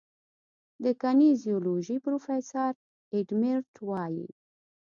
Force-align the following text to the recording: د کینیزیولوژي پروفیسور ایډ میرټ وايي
د 0.83 0.85
کینیزیولوژي 1.01 1.95
پروفیسور 2.05 2.73
ایډ 3.13 3.27
میرټ 3.39 3.73
وايي 3.89 4.27